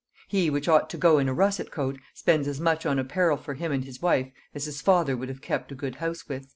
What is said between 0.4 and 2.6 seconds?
which ought to go in a russet coat, spends as